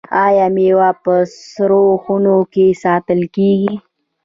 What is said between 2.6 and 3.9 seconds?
ساتل کیږي؟